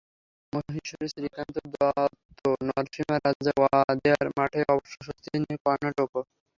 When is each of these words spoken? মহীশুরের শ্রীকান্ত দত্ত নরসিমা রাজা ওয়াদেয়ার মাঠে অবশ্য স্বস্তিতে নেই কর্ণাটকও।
মহীশুরের 0.53 1.11
শ্রীকান্ত 1.13 1.55
দত্ত 1.73 2.39
নরসিমা 2.67 3.15
রাজা 3.19 3.51
ওয়াদেয়ার 3.57 4.27
মাঠে 4.37 4.59
অবশ্য 4.73 4.95
স্বস্তিতে 5.05 5.37
নেই 5.41 5.57
কর্ণাটকও। 5.65 6.21